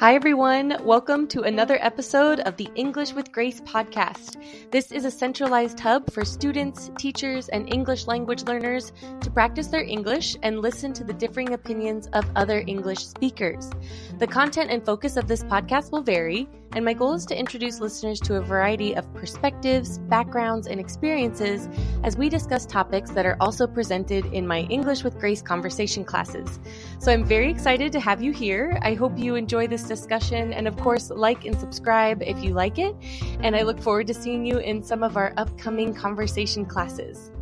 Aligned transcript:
Hi, 0.00 0.14
everyone. 0.14 0.78
Welcome 0.82 1.28
to 1.28 1.42
another 1.42 1.76
episode 1.82 2.40
of 2.40 2.56
the 2.56 2.70
English 2.74 3.12
with 3.12 3.30
Grace 3.30 3.60
podcast. 3.60 4.42
This 4.70 4.92
is 4.92 5.04
a 5.04 5.10
centralized 5.10 5.78
hub 5.78 6.10
for 6.10 6.24
students, 6.24 6.90
teachers, 6.96 7.50
and 7.50 7.70
English 7.70 8.06
language 8.06 8.44
learners 8.44 8.94
to 9.20 9.30
practice 9.30 9.66
their 9.66 9.82
English 9.84 10.38
and 10.42 10.62
listen 10.62 10.94
to 10.94 11.04
the 11.04 11.12
differing 11.12 11.52
opinions 11.52 12.06
of 12.14 12.24
other 12.34 12.64
English 12.66 13.06
speakers. 13.06 13.70
The 14.18 14.26
content 14.26 14.70
and 14.70 14.82
focus 14.82 15.18
of 15.18 15.28
this 15.28 15.44
podcast 15.44 15.92
will 15.92 16.00
vary, 16.00 16.48
and 16.72 16.84
my 16.84 16.92
goal 16.92 17.14
is 17.14 17.26
to 17.26 17.38
introduce 17.38 17.80
listeners 17.80 18.20
to 18.20 18.36
a 18.36 18.40
variety 18.40 18.94
of 18.94 19.12
perspectives, 19.14 19.98
backgrounds, 19.98 20.66
and 20.66 20.78
experiences 20.78 21.68
as 22.04 22.16
we 22.16 22.28
discuss 22.28 22.64
topics 22.64 23.10
that 23.10 23.26
are 23.26 23.36
also 23.40 23.66
presented 23.66 24.26
in 24.26 24.46
my 24.46 24.60
English 24.62 25.02
with 25.02 25.18
Grace 25.18 25.42
conversation 25.42 26.04
classes. 26.04 26.60
So 26.98 27.12
I'm 27.12 27.24
very 27.24 27.50
excited 27.50 27.90
to 27.92 28.00
have 28.00 28.22
you 28.22 28.32
here. 28.32 28.78
I 28.82 28.94
hope 28.94 29.18
you 29.18 29.34
enjoy 29.34 29.66
this 29.66 29.82
discussion, 29.82 30.52
and 30.52 30.68
of 30.68 30.76
course, 30.76 31.10
like 31.10 31.44
and 31.44 31.58
subscribe 31.58 32.22
if 32.22 32.42
you 32.42 32.52
like 32.52 32.78
it. 32.78 32.94
And 33.40 33.56
I 33.56 33.62
look 33.62 33.80
forward 33.80 34.06
to 34.06 34.14
seeing 34.14 34.46
you 34.46 34.58
in 34.58 34.82
some 34.82 35.02
of 35.02 35.16
our 35.16 35.34
upcoming 35.36 35.92
conversation 35.92 36.64
classes. 36.64 37.32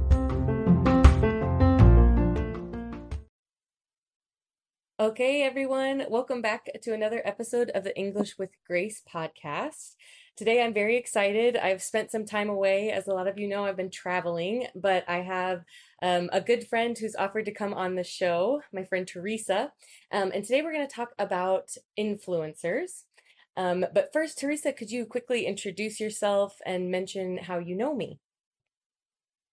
Okay, 5.09 5.43
everyone, 5.43 6.05
welcome 6.11 6.43
back 6.43 6.69
to 6.83 6.93
another 6.93 7.23
episode 7.25 7.71
of 7.71 7.83
the 7.83 7.97
English 7.97 8.37
with 8.37 8.51
Grace 8.67 9.01
podcast. 9.11 9.95
Today 10.37 10.63
I'm 10.63 10.75
very 10.75 10.99
excited. 10.99 11.57
I've 11.57 11.83
spent 11.83 12.11
some 12.11 12.27
time 12.27 12.51
away. 12.51 12.91
As 12.91 13.09
a 13.09 13.15
lot 13.15 13.27
of 13.27 13.39
you 13.39 13.49
know, 13.49 13.65
I've 13.65 13.79
been 13.79 13.89
traveling, 13.89 14.67
but 14.75 15.09
I 15.09 15.23
have 15.23 15.65
um, 16.03 16.29
a 16.31 16.43
good 16.43 16.69
friend 16.69 16.95
who's 16.99 17.17
offered 17.17 17.47
to 17.47 17.55
come 17.55 17.73
on 17.73 17.95
the 17.95 18.05
show, 18.05 18.61
my 18.71 18.85
friend 18.85 19.07
Tereza. 19.07 19.71
Um, 20.13 20.31
and 20.35 20.45
today 20.45 20.61
we're 20.61 20.75
going 20.75 20.87
to 20.87 20.95
talk 20.95 21.15
about 21.19 21.71
influencers. 21.99 23.05
Um, 23.57 23.87
but 23.95 24.11
first, 24.13 24.39
Tereza, 24.39 24.77
could 24.77 24.91
you 24.91 25.07
quickly 25.07 25.47
introduce 25.47 26.01
yourself 26.01 26.59
and 26.67 26.91
mention 26.91 27.39
how 27.39 27.57
you 27.57 27.75
know 27.77 27.95
me? 27.95 28.21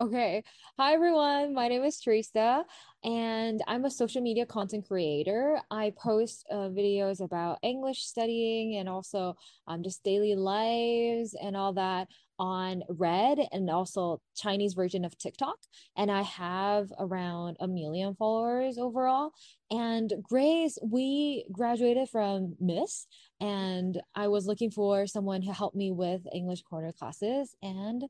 Okay. 0.02 0.44
Hi, 0.78 0.94
everyone. 0.94 1.54
My 1.54 1.70
name 1.70 1.86
is 1.86 2.02
Tereza, 2.02 2.66
and 3.06 3.62
I'm 3.66 3.86
a 3.86 3.90
social 3.90 4.22
media 4.22 4.46
content 4.46 4.86
creator. 4.90 5.58
I 5.72 5.94
post 5.98 6.46
uh, 6.52 6.68
videos 6.68 7.24
about 7.24 7.60
English 7.64 8.04
studying 8.04 8.76
and 8.76 8.90
also 8.90 9.38
um, 9.68 9.84
just 9.84 10.04
daily 10.04 10.36
lives 10.36 11.34
and 11.42 11.56
all 11.56 11.72
that 11.76 12.10
on 12.38 12.84
Red 12.90 13.40
and 13.54 13.70
also 13.70 14.22
Chinese 14.36 14.74
version 14.74 15.06
of 15.06 15.18
TikTok. 15.18 15.60
And 15.96 16.12
I 16.12 16.24
have 16.24 16.92
around 17.00 17.56
a 17.62 17.68
million 17.70 18.16
followers 18.16 18.78
overall. 18.78 19.32
And 19.72 20.12
Grace, 20.22 20.78
we 20.84 21.46
graduated 21.54 22.09
from 22.09 22.58
Miss, 22.59 23.08
and 23.40 24.02
I 24.14 24.28
was 24.28 24.46
looking 24.46 24.72
for 24.72 25.08
someone 25.08 25.42
to 25.44 25.54
help 25.54 25.74
me 25.74 25.94
with 25.94 26.28
English 26.34 26.64
corner 26.64 26.92
classes. 26.92 27.56
And 27.64 28.04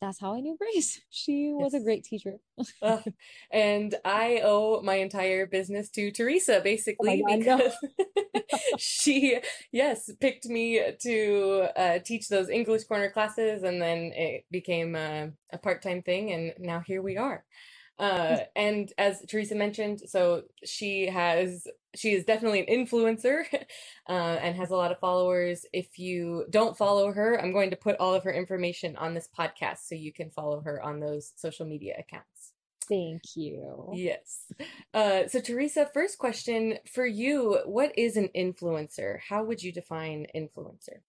that's 0.00 0.20
how 0.20 0.34
I 0.34 0.40
knew 0.40 0.56
Grace. 0.58 1.00
She 1.10 1.52
was 1.52 1.72
yes. 1.72 1.80
a 1.80 1.84
great 1.84 2.04
teacher. 2.04 2.34
uh, 2.82 3.00
and 3.50 3.94
I 4.04 4.40
owe 4.44 4.82
my 4.82 4.96
entire 4.96 5.46
business 5.46 5.88
to 5.90 6.12
Tereza, 6.12 6.62
basically, 6.62 7.24
oh 7.26 7.36
because 7.36 7.72
she, 8.78 9.38
yes, 9.72 10.10
picked 10.20 10.46
me 10.46 10.80
to 11.02 11.68
uh, 11.76 11.98
teach 12.04 12.28
those 12.28 12.48
English 12.48 12.84
corner 12.84 13.10
classes, 13.10 13.62
and 13.62 13.80
then 13.80 14.12
it 14.14 14.44
became 14.50 14.94
a, 14.94 15.30
a 15.52 15.58
part 15.58 15.82
time 15.82 16.02
thing, 16.02 16.32
and 16.32 16.52
now 16.58 16.82
here 16.86 17.02
we 17.02 17.16
are. 17.16 17.44
Uh, 17.98 18.38
and 18.54 18.92
as 18.98 19.22
Tereza 19.22 19.56
mentioned, 19.56 20.02
so 20.06 20.42
she 20.64 21.06
has 21.06 21.66
she 21.94 22.12
is 22.12 22.24
definitely 22.24 22.60
an 22.60 22.86
influencer 22.86 23.44
uh, 24.08 24.12
and 24.12 24.54
has 24.54 24.70
a 24.70 24.76
lot 24.76 24.92
of 24.92 24.98
followers. 24.98 25.64
If 25.72 25.98
you 25.98 26.44
don't 26.50 26.76
follow 26.76 27.12
her, 27.12 27.40
I'm 27.40 27.52
going 27.52 27.70
to 27.70 27.76
put 27.76 27.96
all 27.96 28.14
of 28.14 28.24
her 28.24 28.32
information 28.32 28.96
on 28.96 29.14
this 29.14 29.28
podcast 29.36 29.78
so 29.88 29.94
you 29.94 30.12
can 30.12 30.30
follow 30.30 30.60
her 30.60 30.82
on 30.82 31.00
those 31.00 31.32
social 31.36 31.66
media 31.66 31.94
accounts. 31.98 32.52
Thank 32.88 33.22
you. 33.34 33.92
Yes. 33.94 34.52
Uh, 34.94 35.26
so, 35.26 35.40
Tereza, 35.40 35.92
first 35.92 36.18
question 36.18 36.78
for 36.92 37.04
you 37.04 37.58
What 37.64 37.98
is 37.98 38.16
an 38.16 38.28
influencer? 38.36 39.18
How 39.28 39.42
would 39.42 39.62
you 39.62 39.72
define 39.72 40.26
influencer? 40.34 41.00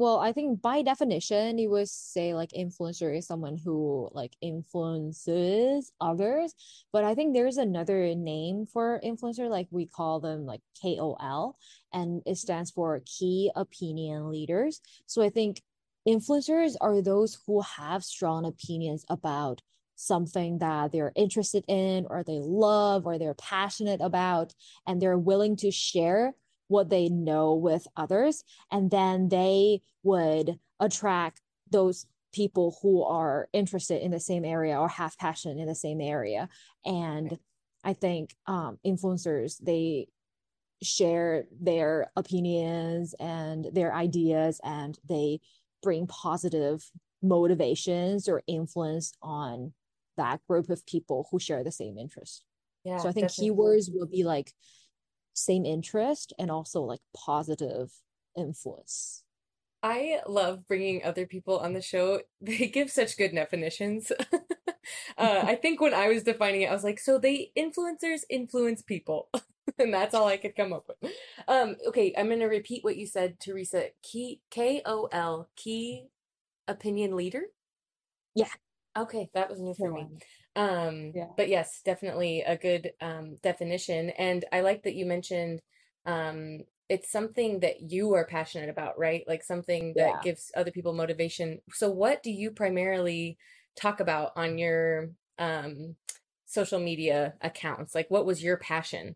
Well, 0.00 0.18
I 0.18 0.32
think 0.32 0.62
by 0.62 0.80
definition, 0.80 1.58
you 1.58 1.68
would 1.72 1.90
say 1.90 2.32
like 2.32 2.52
influencer 2.52 3.14
is 3.14 3.26
someone 3.26 3.58
who 3.58 4.08
like 4.12 4.32
influences 4.40 5.92
others. 6.00 6.54
But 6.90 7.04
I 7.04 7.14
think 7.14 7.34
there's 7.34 7.58
another 7.58 8.14
name 8.14 8.64
for 8.64 8.98
influencer, 9.04 9.50
like 9.50 9.68
we 9.70 9.84
call 9.84 10.18
them 10.18 10.46
like 10.46 10.62
KOL, 10.80 11.58
and 11.92 12.22
it 12.24 12.36
stands 12.38 12.70
for 12.70 13.02
key 13.04 13.50
opinion 13.54 14.30
leaders. 14.30 14.80
So 15.04 15.20
I 15.20 15.28
think 15.28 15.60
influencers 16.08 16.76
are 16.80 17.02
those 17.02 17.36
who 17.46 17.60
have 17.60 18.02
strong 18.02 18.46
opinions 18.46 19.04
about 19.10 19.60
something 19.96 20.60
that 20.60 20.92
they're 20.92 21.12
interested 21.14 21.62
in 21.68 22.06
or 22.08 22.24
they 22.24 22.38
love 22.40 23.04
or 23.04 23.18
they're 23.18 23.34
passionate 23.34 24.00
about 24.00 24.54
and 24.86 25.02
they're 25.02 25.18
willing 25.18 25.56
to 25.56 25.70
share 25.70 26.32
what 26.70 26.88
they 26.88 27.08
know 27.08 27.54
with 27.54 27.86
others 27.96 28.44
and 28.70 28.90
then 28.90 29.28
they 29.28 29.80
would 30.02 30.58
attract 30.78 31.40
those 31.70 32.06
people 32.32 32.78
who 32.80 33.02
are 33.02 33.48
interested 33.52 34.02
in 34.02 34.10
the 34.10 34.20
same 34.20 34.44
area 34.44 34.78
or 34.78 34.88
have 34.88 35.18
passion 35.18 35.58
in 35.58 35.66
the 35.66 35.74
same 35.74 36.00
area. 36.00 36.48
And 36.84 37.38
i 37.82 37.92
think 37.92 38.34
um, 38.46 38.78
influencers 38.86 39.56
they 39.62 40.06
share 40.82 41.44
their 41.60 42.10
opinions 42.16 43.14
and 43.18 43.66
their 43.72 43.94
ideas 43.94 44.60
and 44.64 44.98
they 45.08 45.40
bring 45.82 46.06
positive 46.06 46.90
motivations 47.22 48.28
or 48.28 48.42
influence 48.46 49.12
on 49.22 49.72
that 50.16 50.40
group 50.46 50.70
of 50.70 50.84
people 50.86 51.26
who 51.30 51.38
share 51.38 51.62
the 51.62 51.72
same 51.72 51.98
interest. 51.98 52.44
Yeah 52.84 52.98
so 52.98 53.08
i 53.08 53.12
think 53.12 53.28
definitely. 53.28 53.50
keywords 53.50 53.90
will 53.92 54.06
be 54.06 54.24
like 54.24 54.52
same 55.34 55.64
interest 55.64 56.32
and 56.38 56.50
also 56.50 56.82
like 56.82 57.00
positive 57.14 57.92
influence. 58.36 59.24
I 59.82 60.20
love 60.26 60.66
bringing 60.68 61.02
other 61.04 61.26
people 61.26 61.58
on 61.58 61.72
the 61.72 61.82
show. 61.82 62.20
They 62.40 62.68
give 62.68 62.90
such 62.90 63.16
good 63.16 63.34
definitions. 63.34 64.12
uh, 64.32 64.38
I 65.18 65.54
think 65.56 65.80
when 65.80 65.94
I 65.94 66.08
was 66.08 66.22
defining 66.22 66.62
it, 66.62 66.70
I 66.70 66.74
was 66.74 66.84
like, 66.84 66.98
so 66.98 67.18
they 67.18 67.52
influencers 67.56 68.22
influence 68.28 68.82
people. 68.82 69.28
and 69.78 69.92
that's 69.92 70.14
all 70.14 70.26
I 70.26 70.36
could 70.36 70.56
come 70.56 70.72
up 70.72 70.86
with. 70.88 71.12
Um, 71.48 71.76
okay, 71.88 72.12
I'm 72.16 72.26
going 72.26 72.40
to 72.40 72.46
repeat 72.46 72.84
what 72.84 72.96
you 72.96 73.06
said, 73.06 73.38
Tereza. 73.40 73.90
Key, 74.02 74.40
K 74.50 74.82
O 74.84 75.08
L, 75.12 75.48
key 75.56 76.08
opinion 76.68 77.16
leader? 77.16 77.44
Yeah. 78.34 78.48
Okay, 78.96 79.30
that 79.34 79.50
was 79.50 79.60
new 79.60 79.74
for 79.74 79.90
me. 79.92 80.08
Um, 80.56 81.12
yeah. 81.14 81.28
But 81.36 81.48
yes, 81.48 81.80
definitely 81.84 82.42
a 82.42 82.56
good 82.56 82.92
um, 83.00 83.36
definition. 83.42 84.10
And 84.10 84.44
I 84.52 84.60
like 84.60 84.82
that 84.82 84.94
you 84.94 85.06
mentioned 85.06 85.60
um, 86.06 86.60
it's 86.88 87.12
something 87.12 87.60
that 87.60 87.90
you 87.90 88.14
are 88.14 88.26
passionate 88.26 88.68
about, 88.68 88.98
right? 88.98 89.22
Like 89.28 89.44
something 89.44 89.94
that 89.96 90.08
yeah. 90.08 90.20
gives 90.22 90.50
other 90.56 90.72
people 90.72 90.92
motivation. 90.92 91.60
So, 91.72 91.88
what 91.90 92.22
do 92.22 92.30
you 92.30 92.50
primarily 92.50 93.38
talk 93.76 94.00
about 94.00 94.32
on 94.34 94.58
your 94.58 95.10
um, 95.38 95.94
social 96.46 96.80
media 96.80 97.34
accounts? 97.40 97.94
Like, 97.94 98.10
what 98.10 98.26
was 98.26 98.42
your 98.42 98.56
passion? 98.56 99.14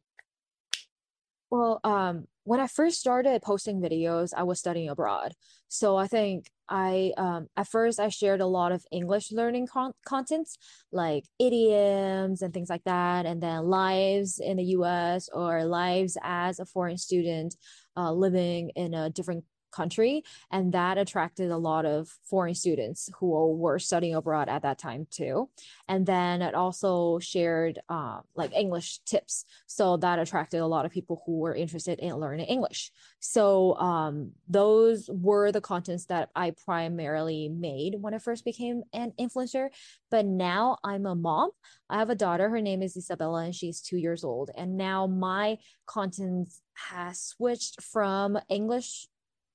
Well, 1.50 1.80
um, 1.84 2.26
when 2.44 2.60
I 2.60 2.66
first 2.66 3.00
started 3.00 3.42
posting 3.42 3.80
videos, 3.80 4.32
I 4.36 4.42
was 4.44 4.58
studying 4.58 4.88
abroad. 4.88 5.34
So 5.68 5.96
I 5.96 6.06
think 6.06 6.50
I 6.68 7.12
um 7.16 7.48
at 7.56 7.68
first 7.68 8.00
I 8.00 8.08
shared 8.08 8.40
a 8.40 8.46
lot 8.46 8.72
of 8.72 8.84
English 8.90 9.32
learning 9.32 9.66
con- 9.66 9.92
contents 10.06 10.56
like 10.92 11.24
idioms 11.38 12.42
and 12.42 12.54
things 12.54 12.70
like 12.70 12.84
that 12.84 13.26
and 13.26 13.42
then 13.42 13.64
lives 13.64 14.38
in 14.38 14.56
the 14.56 14.64
US 14.78 15.28
or 15.32 15.64
lives 15.64 16.16
as 16.22 16.58
a 16.58 16.66
foreign 16.66 16.98
student 16.98 17.56
uh, 17.96 18.12
living 18.12 18.70
in 18.70 18.94
a 18.94 19.10
different 19.10 19.44
country 19.74 20.22
and 20.50 20.72
that 20.72 20.98
attracted 20.98 21.50
a 21.50 21.56
lot 21.56 21.84
of 21.84 22.08
foreign 22.30 22.54
students 22.54 23.10
who 23.18 23.56
were 23.56 23.78
studying 23.78 24.14
abroad 24.14 24.48
at 24.48 24.62
that 24.62 24.78
time 24.78 25.06
too. 25.10 25.48
And 25.88 26.06
then 26.06 26.42
it 26.42 26.54
also 26.54 27.18
shared 27.18 27.80
uh, 27.88 28.20
like 28.34 28.52
english 28.54 29.00
tips. 29.04 29.44
So 29.66 29.96
that 29.98 30.18
attracted 30.18 30.60
a 30.60 30.66
lot 30.66 30.86
of 30.86 30.92
people 30.92 31.22
who 31.26 31.38
were 31.38 31.54
interested 31.54 31.98
in 31.98 32.14
learning 32.16 32.46
english. 32.46 32.92
So 33.20 33.74
um, 33.76 34.32
those 34.48 35.10
were 35.12 35.50
the 35.50 35.60
contents 35.60 36.06
that 36.06 36.30
i 36.36 36.52
primarily 36.64 37.48
made 37.48 37.96
when 38.00 38.14
i 38.14 38.18
first 38.18 38.44
became 38.44 38.82
an 38.92 39.12
influencer. 39.18 39.68
But 40.10 40.24
now 40.26 40.78
i'm 40.84 41.06
a 41.06 41.14
mom. 41.14 41.50
I 41.90 41.98
have 41.98 42.10
a 42.10 42.14
daughter. 42.14 42.48
Her 42.48 42.60
name 42.60 42.82
is 42.82 42.96
isabella 42.96 43.44
and 43.44 43.54
she's 43.54 43.80
two 43.80 43.98
years 43.98 44.22
old. 44.24 44.50
And 44.56 44.76
now 44.76 45.06
my 45.06 45.58
contents 45.86 46.62
has 46.74 47.20
switched 47.20 47.82
from 47.82 48.38
english 48.48 49.06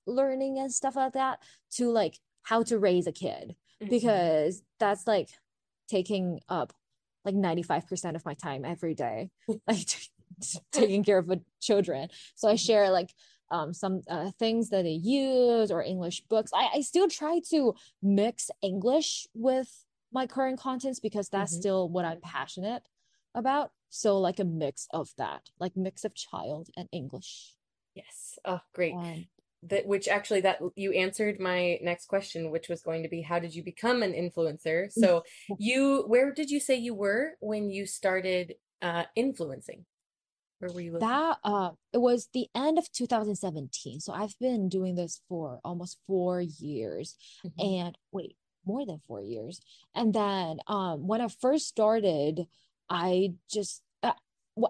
learning 0.09 0.59
and 0.59 0.71
stuff 0.71 0.95
like 0.95 1.13
that 1.13 1.39
to 1.75 1.91
like 1.91 2.19
how 2.43 2.63
to 2.63 2.79
raise 2.79 3.07
a 3.07 3.11
kid. 3.11 3.55
Mm-hmm. 3.81 3.91
because 3.91 4.61
that's 4.77 5.07
like 5.07 5.29
taking 5.87 6.41
up 6.49 6.73
like 7.23 7.35
95% 7.35 8.15
of 8.15 8.25
my 8.25 8.33
time 8.33 8.65
every 8.65 8.93
day 8.93 9.29
like 9.67 9.87
taking 10.73 11.03
care 11.03 11.17
of 11.17 11.31
children. 11.61 12.09
So 12.35 12.49
i 12.49 12.55
share 12.55 12.89
like 12.89 13.13
um, 13.51 13.73
some 13.73 14.01
uh, 14.09 14.31
things 14.37 14.69
that 14.69 14.83
they 14.83 14.91
use 14.91 15.71
or 15.71 15.81
english 15.81 16.21
books. 16.29 16.51
I, 16.53 16.69
I 16.75 16.81
still 16.81 17.07
try 17.07 17.39
to 17.51 17.73
mix 18.03 18.51
english 18.61 19.27
with 19.33 19.85
my 20.11 20.27
current 20.27 20.59
contents 20.59 20.99
because 20.99 21.29
that's 21.29 21.53
mm-hmm. 21.53 21.61
still 21.61 21.89
what 21.89 22.05
i'm 22.05 22.19
passionate 22.21 22.83
about. 23.33 23.71
So 23.89 24.19
like 24.19 24.39
a 24.39 24.45
mix 24.45 24.87
of 24.91 25.09
that 25.17 25.49
like 25.59 25.77
mix 25.77 26.03
of 26.03 26.13
child 26.13 26.69
and 26.75 26.89
english. 26.91 27.55
Yes. 27.95 28.37
Oh 28.45 28.59
great. 28.73 28.93
Um, 28.93 29.25
that 29.63 29.85
which 29.85 30.07
actually 30.07 30.41
that 30.41 30.59
you 30.75 30.91
answered 30.93 31.39
my 31.39 31.77
next 31.81 32.07
question 32.07 32.49
which 32.51 32.69
was 32.69 32.81
going 32.81 33.03
to 33.03 33.09
be 33.09 33.21
how 33.21 33.39
did 33.39 33.53
you 33.53 33.63
become 33.63 34.01
an 34.01 34.13
influencer 34.13 34.91
so 34.91 35.23
you 35.59 36.03
where 36.07 36.31
did 36.33 36.49
you 36.49 36.59
say 36.59 36.75
you 36.75 36.93
were 36.93 37.31
when 37.39 37.69
you 37.69 37.85
started 37.85 38.55
uh 38.81 39.03
influencing 39.15 39.85
where 40.59 40.71
were 40.71 40.81
you 40.81 40.93
living? 40.93 41.07
that 41.07 41.37
uh 41.43 41.71
it 41.91 41.97
was 41.97 42.29
the 42.33 42.47
end 42.55 42.77
of 42.77 42.89
2017 42.91 43.99
so 43.99 44.13
i've 44.13 44.37
been 44.39 44.69
doing 44.69 44.95
this 44.95 45.21
for 45.27 45.59
almost 45.65 45.97
four 46.07 46.39
years 46.41 47.15
mm-hmm. 47.45 47.85
and 47.85 47.97
wait 48.11 48.37
more 48.65 48.85
than 48.85 49.01
four 49.07 49.21
years 49.21 49.59
and 49.93 50.13
then 50.13 50.57
um 50.67 51.05
when 51.05 51.19
i 51.19 51.27
first 51.27 51.67
started 51.67 52.45
i 52.89 53.33
just 53.51 53.81
uh, 54.03 54.13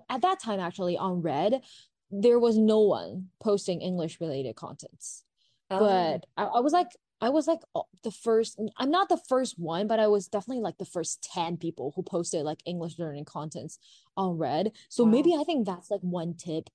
at 0.09 0.21
that 0.21 0.39
time 0.39 0.59
actually 0.59 0.97
on 0.97 1.21
red 1.21 1.61
there 2.11 2.39
was 2.39 2.57
no 2.57 2.79
one 2.81 3.29
posting 3.39 3.81
English 3.81 4.19
related 4.19 4.55
contents. 4.55 5.23
Oh. 5.69 5.79
But 5.79 6.25
I, 6.37 6.45
I, 6.45 6.59
was 6.61 6.73
like, 6.73 6.95
I 7.21 7.29
was 7.29 7.47
like 7.47 7.59
the 8.03 8.11
first, 8.11 8.59
I'm 8.77 8.91
not 8.91 9.09
the 9.09 9.21
first 9.29 9.59
one, 9.59 9.87
but 9.87 9.99
I 9.99 10.07
was 10.07 10.27
definitely 10.27 10.63
like 10.63 10.77
the 10.77 10.85
first 10.85 11.27
10 11.33 11.57
people 11.57 11.93
who 11.95 12.03
posted 12.03 12.43
like 12.43 12.59
English 12.65 12.97
learning 12.97 13.25
contents 13.25 13.77
on 14.17 14.37
Red. 14.37 14.71
So 14.89 15.03
wow. 15.03 15.11
maybe 15.11 15.35
I 15.35 15.43
think 15.43 15.65
that's 15.65 15.91
like 15.91 16.01
one 16.01 16.33
tip 16.35 16.69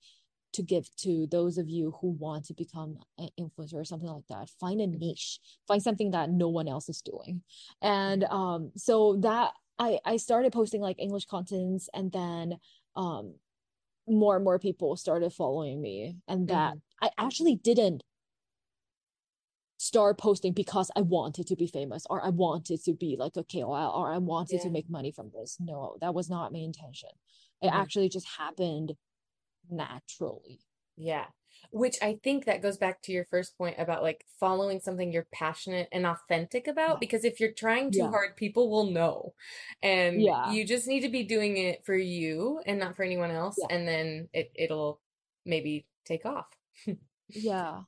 to 0.53 0.63
give 0.63 0.95
to 0.95 1.27
those 1.33 1.59
of 1.59 1.69
you 1.69 1.97
who 2.01 2.11
want 2.11 2.45
to 2.45 2.55
become 2.55 2.99
an 3.19 3.29
influencer 3.39 3.75
or 3.75 3.85
something 3.85 4.09
like 4.09 4.27
that. 4.29 4.49
Find 4.61 4.81
a 4.81 4.87
niche, 4.87 5.41
find 5.67 5.83
something 5.83 6.13
that 6.13 6.31
no 6.31 6.49
one 6.49 6.69
else 6.69 6.89
is 6.89 7.03
doing. 7.03 7.43
And 7.83 8.23
um, 8.25 8.71
so 8.77 9.17
that 9.23 9.53
I, 9.81 9.99
I 10.05 10.17
started 10.17 10.53
posting 10.53 10.81
like 10.81 11.01
English 11.01 11.27
contents 11.27 11.89
and 11.93 12.13
then 12.13 12.59
um 12.97 13.35
more 14.09 14.37
and 14.37 14.45
more 14.45 14.59
people 14.59 14.97
started 14.97 15.33
following 15.33 15.81
me 15.81 16.17
and 16.29 16.49
that 16.49 16.75
mm-hmm. 16.75 17.07
i 17.07 17.11
actually 17.19 17.57
didn't 17.57 18.03
start 19.79 20.19
posting 20.19 20.53
because 20.53 20.91
i 20.97 21.01
wanted 21.01 21.47
to 21.47 21.57
be 21.57 21.67
famous 21.67 22.07
or 22.11 22.25
i 22.25 22.29
wanted 22.29 22.83
to 22.83 22.93
be 22.93 23.17
like 23.19 23.37
a 23.37 23.45
kol 23.45 23.73
or 23.73 24.13
i 24.13 24.19
wanted 24.19 24.57
yeah. 24.57 24.63
to 24.63 24.71
make 24.71 24.89
money 24.89 25.11
from 25.11 25.31
this 25.35 25.57
no 25.59 25.97
that 26.01 26.15
was 26.15 26.29
not 26.29 26.53
my 26.53 26.59
intention 26.59 27.09
it 27.63 27.67
mm-hmm. 27.67 27.77
actually 27.77 28.09
just 28.09 28.27
happened 28.39 28.93
naturally 29.71 30.61
yeah 30.97 31.25
which 31.71 31.97
I 32.03 32.19
think 32.23 32.45
that 32.45 32.63
goes 32.63 32.77
back 32.77 33.03
to 33.03 33.13
your 33.13 33.25
first 33.25 33.57
point 33.57 33.77
about 33.79 34.03
like 34.03 34.25
following 34.39 34.81
something 34.81 35.13
you're 35.13 35.27
passionate 35.33 35.89
and 35.93 36.07
authentic 36.07 36.67
about. 36.67 37.01
Because 37.01 37.25
if 37.25 37.41
you're 37.41 37.53
trying 37.53 37.91
too 37.91 37.99
yeah. 37.99 38.11
hard, 38.11 38.37
people 38.37 38.71
will 38.71 38.91
know. 38.91 39.35
And 39.83 40.21
yeah. 40.21 40.51
you 40.51 40.67
just 40.67 40.87
need 40.87 41.01
to 41.01 41.09
be 41.09 41.25
doing 41.25 41.57
it 41.57 41.85
for 41.85 41.97
you 41.97 42.61
and 42.67 42.79
not 42.79 42.97
for 42.97 43.03
anyone 43.03 43.31
else. 43.31 43.57
Yeah. 43.59 43.77
And 43.77 43.87
then 43.89 44.29
it, 44.33 44.53
it'll 44.55 45.01
maybe 45.45 45.87
take 46.05 46.27
off. 46.27 46.47
yeah. 47.29 47.81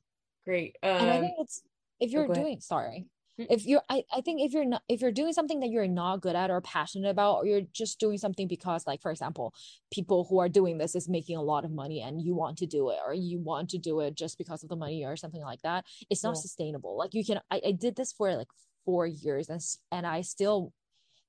Great. 0.45 0.77
Um, 0.81 0.89
and 0.91 1.09
I 1.09 1.19
think 1.19 1.33
it's, 1.39 1.61
if 1.99 2.09
oh, 2.09 2.11
you're 2.11 2.31
oh, 2.31 2.33
doing, 2.33 2.59
sorry, 2.61 3.07
Mm. 3.16 3.16
Mm. 3.39 3.47
if 3.49 3.65
you're 3.65 3.81
I, 3.89 4.03
I 4.11 4.21
think 4.21 4.41
if 4.41 4.53
you're 4.53 4.65
not 4.65 4.81
if 4.89 5.01
you're 5.01 5.11
doing 5.11 5.33
something 5.33 5.59
that 5.59 5.69
you're 5.69 5.87
not 5.87 6.21
good 6.21 6.35
at 6.35 6.49
or 6.49 6.61
passionate 6.61 7.09
about 7.09 7.35
or 7.35 7.45
you're 7.45 7.61
just 7.73 7.99
doing 7.99 8.17
something 8.17 8.47
because 8.47 8.87
like 8.87 9.01
for 9.01 9.11
example 9.11 9.53
people 9.91 10.25
who 10.29 10.39
are 10.39 10.49
doing 10.49 10.77
this 10.77 10.95
is 10.95 11.07
making 11.07 11.37
a 11.37 11.41
lot 11.41 11.65
of 11.65 11.71
money 11.71 12.01
and 12.01 12.21
you 12.21 12.35
want 12.35 12.57
to 12.57 12.65
do 12.65 12.89
it 12.89 12.97
or 13.05 13.13
you 13.13 13.39
want 13.39 13.69
to 13.69 13.77
do 13.77 13.99
it 13.99 14.15
just 14.15 14.37
because 14.37 14.63
of 14.63 14.69
the 14.69 14.75
money 14.75 15.05
or 15.05 15.15
something 15.15 15.41
like 15.43 15.61
that 15.61 15.85
it's 16.09 16.23
not 16.23 16.35
yeah. 16.35 16.41
sustainable 16.41 16.97
like 16.97 17.13
you 17.13 17.23
can 17.23 17.39
I, 17.51 17.61
I 17.67 17.71
did 17.71 17.95
this 17.95 18.11
for 18.11 18.35
like 18.35 18.47
four 18.85 19.05
years 19.05 19.49
and 19.49 19.61
and 19.91 20.07
i 20.07 20.21
still 20.21 20.73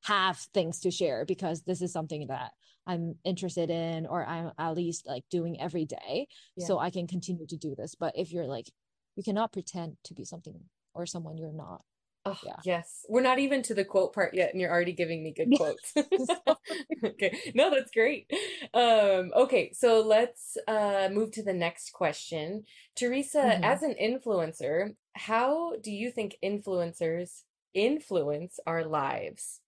have 0.03 0.39
things 0.55 0.81
to 0.81 0.91
share 0.91 1.25
because 1.25 1.63
this 1.63 1.83
is 1.83 1.93
something 1.93 2.29
that 2.29 2.53
I'm 2.87 3.17
interested 3.23 3.69
in 3.69 4.07
or 4.07 4.25
I'm 4.25 4.53
at 4.59 4.75
least 4.75 5.07
like 5.07 5.25
doing 5.31 5.61
every 5.61 5.85
day. 5.85 6.27
Yeah. 6.57 6.67
So 6.67 6.79
I 6.79 6.91
can 6.91 7.07
continue 7.07 7.47
to 7.47 7.57
do 7.57 7.75
this. 7.75 7.95
But 7.95 8.15
if 8.17 8.33
you're 8.33 8.47
like, 8.47 8.71
you 9.17 9.23
cannot 9.23 9.53
pretend 9.53 9.97
to 10.05 10.15
be 10.15 10.25
something 10.25 10.59
or 10.95 11.05
someone 11.05 11.37
you're 11.37 11.53
not. 11.53 11.83
Oh, 12.25 12.37
yeah. 12.45 12.57
yes. 12.65 13.07
We're 13.09 13.23
not 13.23 13.39
even 13.39 13.63
to 13.63 13.75
the 13.75 13.85
quote 13.85 14.13
part 14.13 14.35
yet, 14.35 14.53
and 14.53 14.61
you're 14.61 14.71
already 14.71 14.93
giving 14.93 15.23
me 15.23 15.33
good 15.33 15.51
quotes. 15.57 15.95
okay. 17.05 17.53
No, 17.55 17.71
that's 17.71 17.91
great. 17.91 18.31
Um, 18.75 19.31
okay, 19.35 19.73
so 19.73 20.01
let's 20.01 20.57
uh, 20.67 21.09
move 21.13 21.31
to 21.33 21.43
the 21.43 21.55
next 21.55 21.93
question. 21.93 22.65
Tereza, 22.99 23.37
mm-hmm. 23.37 23.65
as 23.65 23.83
an 23.83 23.95
influencer, 24.01 24.95
how 25.15 25.75
do 25.83 25.91
you 25.91 26.11
think 26.11 26.37
influencers 26.45 27.43
influence 27.73 28.61
our 28.67 28.85
lives? 28.85 29.61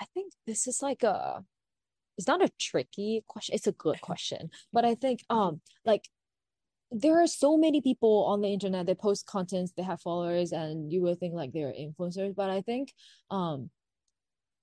I 0.00 0.04
think 0.14 0.32
this 0.46 0.66
is 0.66 0.82
like 0.82 1.02
a 1.02 1.44
it's 2.18 2.26
not 2.26 2.42
a 2.42 2.50
tricky 2.58 3.22
question 3.26 3.54
it's 3.54 3.66
a 3.66 3.72
good 3.72 4.00
question 4.00 4.50
but 4.72 4.84
i 4.84 4.94
think 4.94 5.22
um 5.28 5.60
like 5.84 6.08
there 6.92 7.20
are 7.22 7.26
so 7.26 7.56
many 7.56 7.80
people 7.80 8.24
on 8.24 8.40
the 8.40 8.48
internet 8.48 8.86
that 8.86 9.00
post 9.00 9.26
contents 9.26 9.72
they 9.76 9.82
have 9.82 10.00
followers 10.00 10.52
and 10.52 10.92
you 10.92 11.02
will 11.02 11.14
think 11.14 11.34
like 11.34 11.52
they're 11.52 11.72
influencers 11.72 12.34
but 12.34 12.48
i 12.48 12.60
think 12.60 12.92
um 13.30 13.70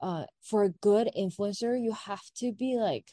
uh 0.02 0.26
for 0.42 0.64
a 0.64 0.70
good 0.70 1.10
influencer 1.18 1.82
you 1.82 1.92
have 1.92 2.24
to 2.36 2.52
be 2.52 2.76
like 2.78 3.12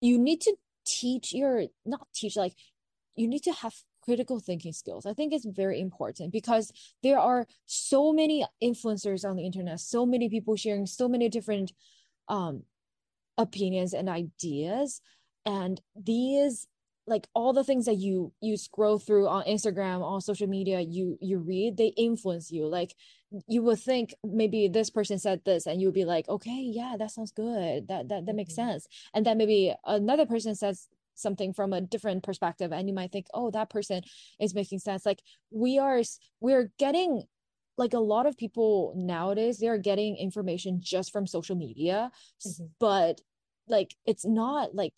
you 0.00 0.18
need 0.18 0.40
to 0.40 0.54
teach 0.84 1.32
your 1.32 1.64
not 1.84 2.06
teach 2.14 2.36
like 2.36 2.54
you 3.16 3.26
need 3.26 3.42
to 3.42 3.52
have 3.52 3.74
critical 4.06 4.38
thinking 4.38 4.72
skills. 4.72 5.04
I 5.04 5.14
think 5.14 5.32
it's 5.32 5.44
very 5.44 5.80
important 5.80 6.32
because 6.32 6.70
there 7.02 7.18
are 7.18 7.46
so 7.66 8.12
many 8.12 8.46
influencers 8.62 9.28
on 9.28 9.36
the 9.36 9.44
internet 9.44 9.80
so 9.80 10.06
many 10.06 10.28
people 10.28 10.56
sharing 10.56 10.86
so 10.86 11.08
many 11.08 11.28
different 11.28 11.72
um 12.28 12.62
opinions 13.36 13.92
and 13.92 14.08
ideas 14.08 15.00
and 15.44 15.80
these 15.94 16.66
like 17.06 17.28
all 17.34 17.52
the 17.52 17.64
things 17.64 17.86
that 17.86 17.96
you 17.96 18.32
you 18.40 18.56
scroll 18.56 18.98
through 18.98 19.28
on 19.28 19.44
instagram 19.44 20.02
on 20.02 20.20
social 20.20 20.46
media 20.46 20.80
you 20.80 21.16
you 21.20 21.38
read 21.38 21.76
they 21.76 21.92
influence 21.96 22.50
you 22.50 22.66
like 22.66 22.94
you 23.48 23.62
would 23.62 23.78
think 23.78 24.14
maybe 24.24 24.68
this 24.68 24.90
person 24.90 25.18
said 25.18 25.40
this 25.44 25.66
and 25.66 25.80
you 25.80 25.88
would 25.88 25.94
be 25.94 26.04
like 26.04 26.28
okay 26.28 26.60
yeah 26.62 26.96
that 26.98 27.10
sounds 27.10 27.32
good 27.32 27.88
that 27.88 28.08
that, 28.08 28.26
that 28.26 28.34
makes 28.34 28.54
mm-hmm. 28.54 28.70
sense 28.70 28.88
and 29.14 29.24
then 29.24 29.38
maybe 29.38 29.74
another 29.84 30.26
person 30.26 30.54
says 30.54 30.88
something 31.14 31.52
from 31.52 31.72
a 31.72 31.80
different 31.80 32.22
perspective 32.22 32.72
and 32.72 32.88
you 32.88 32.94
might 32.94 33.10
think 33.10 33.26
oh 33.34 33.50
that 33.50 33.70
person 33.70 34.02
is 34.38 34.54
making 34.54 34.78
sense 34.78 35.06
like 35.06 35.22
we 35.50 35.78
are 35.78 36.02
we're 36.40 36.70
getting 36.78 37.22
like 37.78 37.94
a 37.94 37.98
lot 37.98 38.26
of 38.26 38.36
people 38.36 38.92
nowadays 38.96 39.58
they're 39.58 39.78
getting 39.78 40.16
information 40.16 40.78
just 40.82 41.12
from 41.12 41.26
social 41.26 41.56
media 41.56 42.10
mm-hmm. 42.46 42.66
but 42.78 43.20
like 43.68 43.94
it's 44.04 44.24
not 44.24 44.74
like 44.74 44.92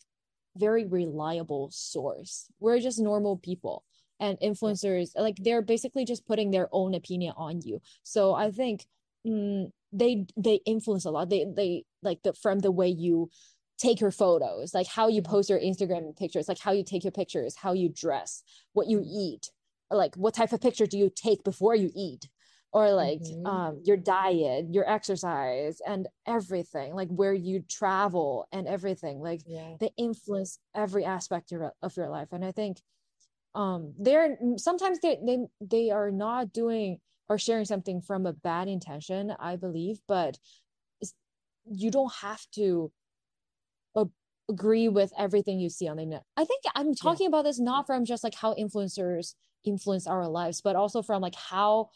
very 0.56 0.84
reliable 0.84 1.70
source. 1.72 2.46
We're 2.60 2.80
just 2.80 2.98
normal 2.98 3.36
people 3.36 3.84
and 4.20 4.38
influencers 4.40 5.10
like 5.16 5.36
they're 5.40 5.62
basically 5.62 6.04
just 6.04 6.26
putting 6.26 6.50
their 6.50 6.68
own 6.72 6.94
opinion 6.94 7.34
on 7.36 7.60
you. 7.62 7.80
So 8.02 8.34
I 8.34 8.50
think 8.50 8.86
mm, 9.26 9.70
they 9.92 10.26
they 10.36 10.60
influence 10.66 11.04
a 11.04 11.10
lot. 11.10 11.30
They 11.30 11.46
they 11.56 11.84
like 12.02 12.22
the 12.22 12.32
from 12.32 12.60
the 12.60 12.72
way 12.72 12.88
you 12.88 13.30
take 13.78 14.00
your 14.00 14.10
photos, 14.10 14.74
like 14.74 14.88
how 14.88 15.08
you 15.08 15.22
post 15.22 15.48
your 15.48 15.60
Instagram 15.60 16.16
pictures, 16.16 16.48
like 16.48 16.58
how 16.58 16.72
you 16.72 16.82
take 16.82 17.04
your 17.04 17.12
pictures, 17.12 17.54
how 17.56 17.72
you 17.72 17.88
dress, 17.88 18.42
what 18.72 18.88
you 18.88 19.02
eat, 19.06 19.50
like 19.90 20.16
what 20.16 20.34
type 20.34 20.52
of 20.52 20.60
picture 20.60 20.86
do 20.86 20.98
you 20.98 21.10
take 21.14 21.44
before 21.44 21.76
you 21.76 21.90
eat 21.94 22.28
or 22.72 22.92
like 22.92 23.20
mm-hmm. 23.20 23.46
um 23.46 23.80
your 23.84 23.96
diet 23.96 24.66
your 24.70 24.88
exercise 24.88 25.80
and 25.86 26.06
everything 26.26 26.94
like 26.94 27.08
where 27.08 27.32
you 27.32 27.62
travel 27.68 28.46
and 28.52 28.66
everything 28.66 29.20
like 29.20 29.40
yeah. 29.46 29.74
they 29.80 29.90
influence 29.96 30.58
every 30.74 31.04
aspect 31.04 31.52
of, 31.52 31.62
of 31.82 31.96
your 31.96 32.08
life 32.08 32.28
and 32.32 32.44
i 32.44 32.52
think 32.52 32.78
um 33.54 33.94
they're 33.98 34.36
sometimes 34.56 34.98
they 35.00 35.18
they 35.24 35.38
they 35.60 35.90
are 35.90 36.10
not 36.10 36.52
doing 36.52 36.98
or 37.28 37.38
sharing 37.38 37.64
something 37.64 38.00
from 38.00 38.26
a 38.26 38.32
bad 38.32 38.68
intention 38.68 39.34
i 39.38 39.56
believe 39.56 40.00
but 40.06 40.38
you 41.70 41.90
don't 41.90 42.12
have 42.20 42.46
to 42.52 42.90
agree 44.50 44.88
with 44.88 45.12
everything 45.18 45.60
you 45.60 45.68
see 45.68 45.88
on 45.88 45.96
the 45.96 46.02
internet 46.02 46.24
i 46.36 46.44
think 46.44 46.62
i'm 46.74 46.94
talking 46.94 47.24
yeah. 47.24 47.28
about 47.28 47.44
this 47.44 47.58
not 47.58 47.86
from 47.86 48.04
just 48.04 48.24
like 48.24 48.34
how 48.34 48.54
influencers 48.54 49.34
influence 49.64 50.06
our 50.06 50.26
lives 50.26 50.62
but 50.62 50.74
also 50.74 51.02
from 51.02 51.20
like 51.20 51.34
how 51.34 51.88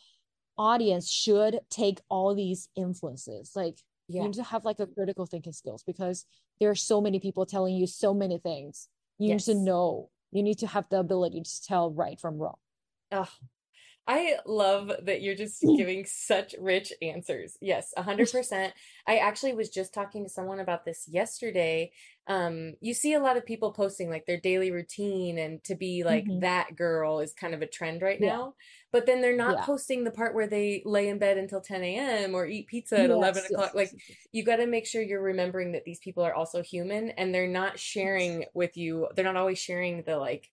audience 0.58 1.10
should 1.10 1.60
take 1.70 2.00
all 2.08 2.34
these 2.34 2.68
influences. 2.76 3.52
Like 3.54 3.78
yeah. 4.08 4.22
you 4.22 4.28
need 4.28 4.34
to 4.34 4.42
have 4.42 4.64
like 4.64 4.80
a 4.80 4.86
critical 4.86 5.26
thinking 5.26 5.52
skills 5.52 5.82
because 5.84 6.26
there 6.60 6.70
are 6.70 6.74
so 6.74 7.00
many 7.00 7.20
people 7.20 7.46
telling 7.46 7.74
you 7.74 7.86
so 7.86 8.14
many 8.14 8.38
things. 8.38 8.88
You 9.18 9.30
yes. 9.30 9.46
need 9.46 9.54
to 9.54 9.60
know. 9.60 10.10
You 10.30 10.42
need 10.42 10.58
to 10.58 10.66
have 10.66 10.86
the 10.90 10.98
ability 10.98 11.42
to 11.42 11.62
tell 11.62 11.90
right 11.90 12.18
from 12.20 12.38
wrong. 12.38 12.56
Oh 13.10 13.28
I 14.08 14.38
love 14.46 14.90
that 15.04 15.22
you're 15.22 15.36
just 15.36 15.68
giving 15.76 16.04
such 16.06 16.54
rich 16.58 16.92
answers. 17.00 17.56
Yes, 17.60 17.92
100%. 17.96 18.74
I 19.06 19.18
actually 19.18 19.54
was 19.54 19.70
just 19.70 19.94
talking 19.94 20.24
to 20.24 20.28
someone 20.30 20.58
about 20.58 20.84
this 20.84 21.06
yesterday. 21.08 21.92
Um, 22.26 22.74
you 22.80 22.94
see 22.94 23.12
a 23.14 23.20
lot 23.20 23.36
of 23.36 23.46
people 23.46 23.72
posting 23.72 24.10
like 24.10 24.26
their 24.26 24.40
daily 24.40 24.72
routine 24.72 25.38
and 25.38 25.62
to 25.64 25.76
be 25.76 26.02
like 26.02 26.26
Mhm. 26.26 26.40
that 26.40 26.74
girl 26.74 27.20
is 27.20 27.32
kind 27.32 27.54
of 27.54 27.62
a 27.62 27.66
trend 27.66 28.02
right 28.02 28.18
Yeah, 28.18 28.32
now. 28.32 28.54
But 28.90 29.06
then 29.06 29.20
they're 29.20 29.36
not 29.36 29.60
yeah. 29.60 29.62
posting 29.62 30.02
the 30.02 30.10
part 30.10 30.34
where 30.34 30.48
they 30.48 30.82
lay 30.84 31.08
in 31.08 31.18
bed 31.18 31.38
until 31.38 31.60
10 31.60 31.96
a.m. 31.96 32.34
or 32.34 32.44
eat 32.46 32.66
pizza 32.66 33.00
at 33.02 33.10
11 33.10 33.44
Yes, 33.44 33.50
yes, 33.50 33.62
o'clock. 33.62 33.72
yes, 33.72 33.92
Like 33.92 33.96
yes, 34.08 34.28
you 34.32 34.44
got 34.44 34.56
to 34.56 34.66
make 34.66 34.86
sure 34.86 35.00
you're 35.02 35.22
remembering 35.22 35.72
that 35.72 35.84
these 35.84 36.00
people 36.00 36.24
are 36.24 36.34
also 36.34 36.60
human 36.62 37.10
and 37.10 37.32
they're 37.32 37.46
not 37.48 37.78
sharing 37.78 38.46
with 38.54 38.76
you. 38.76 39.08
They're 39.14 39.24
not 39.24 39.36
always 39.36 39.58
sharing 39.58 40.02
the 40.02 40.16
like 40.16 40.50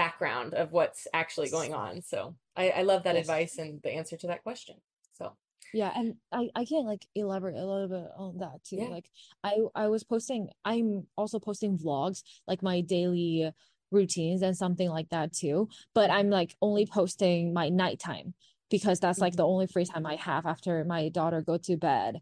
background 0.00 0.54
of 0.54 0.66
what's 0.76 1.02
actually 1.20 1.50
going 1.56 1.72
on. 1.74 1.92
So 2.02 2.36
I, 2.54 2.64
I 2.78 2.82
love 2.90 3.02
that 3.04 3.16
Yes. 3.16 3.24
advice 3.24 3.54
and 3.62 3.80
the 3.82 3.92
answer 4.00 4.16
to 4.18 4.26
that 4.28 4.42
question. 4.48 4.76
So 5.18 5.24
Yeah, 5.80 5.90
and 5.98 6.08
I 6.40 6.42
I 6.60 6.64
can 6.70 6.84
like 6.92 7.04
elaborate 7.22 7.56
a 7.56 7.66
little 7.72 7.90
bit 7.96 8.08
on 8.24 8.32
that 8.44 8.56
too. 8.68 8.76
yeah. 8.82 8.94
Like 8.96 9.08
I 9.50 9.52
I 9.84 9.86
was 9.94 10.02
posting 10.04 10.42
I'm 10.72 10.88
also 11.20 11.38
posting 11.48 11.72
vlogs, 11.84 12.18
like 12.50 12.62
my 12.70 12.78
daily 12.96 13.50
routines 13.98 14.42
and 14.46 14.54
something 14.62 14.90
like 14.96 15.08
that 15.16 15.28
too. 15.42 15.58
But. 15.98 16.08
I'm 16.16 16.30
like 16.40 16.52
only 16.68 16.86
posting 16.98 17.52
my 17.60 17.66
nighttime 17.84 18.28
because 18.74 18.98
that's 19.00 19.20
like 19.24 19.36
the 19.36 19.46
only 19.52 19.66
free 19.74 19.86
time 19.92 20.06
I 20.14 20.16
have 20.28 20.44
after 20.54 20.72
my 20.94 21.02
daughter 21.18 21.40
go 21.50 21.56
to 21.68 21.74
bed. 21.90 22.12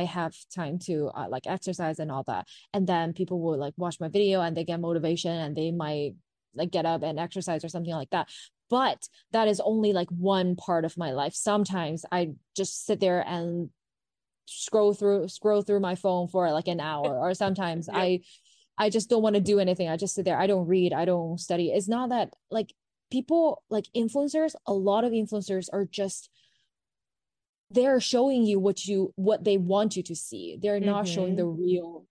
I 0.00 0.02
have 0.16 0.32
time 0.60 0.76
to 0.88 0.94
uh, 1.18 1.28
like 1.34 1.46
exercise 1.56 1.98
and 2.02 2.10
all 2.14 2.24
that. 2.32 2.44
And 2.74 2.82
then 2.92 3.06
people 3.20 3.38
will 3.44 3.58
like 3.66 3.74
watch 3.84 3.96
my 4.04 4.08
video 4.18 4.36
and 4.44 4.52
they 4.56 4.64
get 4.70 4.80
motivation 4.88 5.34
and 5.44 5.52
they 5.56 5.70
might 5.84 6.12
like 6.54 6.70
get 6.70 6.86
up 6.86 7.02
and 7.02 7.18
exercise 7.18 7.64
or 7.64 7.68
something 7.68 7.94
like 7.94 8.10
that. 8.10 8.28
But 8.68 9.08
that 9.32 9.48
is 9.48 9.60
only 9.60 9.92
like 9.92 10.08
one 10.10 10.56
part 10.56 10.84
of 10.84 10.96
my 10.96 11.12
life. 11.12 11.34
Sometimes 11.34 12.04
I 12.12 12.30
just 12.56 12.86
sit 12.86 13.00
there 13.00 13.20
and 13.26 13.70
scroll 14.46 14.94
through 14.94 15.28
scroll 15.28 15.62
through 15.62 15.80
my 15.80 15.94
phone 15.94 16.26
for 16.26 16.50
like 16.50 16.68
an 16.68 16.80
hour 16.80 17.18
or 17.18 17.34
sometimes 17.34 17.88
Yep. 17.92 17.96
I 17.96 18.20
I 18.78 18.88
just 18.88 19.10
don't 19.10 19.22
want 19.22 19.34
to 19.34 19.42
do 19.42 19.58
anything. 19.60 19.88
I 19.88 19.98
just 19.98 20.14
sit 20.14 20.24
there. 20.24 20.38
I 20.38 20.46
don't 20.46 20.66
read, 20.66 20.94
I 20.94 21.04
don't 21.04 21.38
study. 21.38 21.70
It's 21.70 21.88
not 21.88 22.08
that 22.08 22.32
like 22.50 22.72
people 23.10 23.62
like 23.68 23.84
influencers, 23.94 24.54
a 24.66 24.72
lot 24.72 25.04
of 25.04 25.12
influencers 25.12 25.68
are 25.72 25.84
just 25.84 26.30
they're 27.70 28.00
showing 28.00 28.44
you 28.44 28.58
what 28.58 28.86
you 28.86 29.12
what 29.16 29.44
they 29.44 29.58
want 29.58 29.96
you 29.96 30.02
to 30.04 30.16
see. 30.16 30.58
They're 30.60 30.80
not 30.80 31.06
showing 31.06 31.36
mm-hmm. 31.36 31.36
the 31.36 31.46
real 31.46 32.06